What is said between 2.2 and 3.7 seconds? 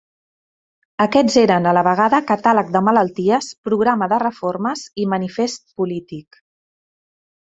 catàleg de malalties,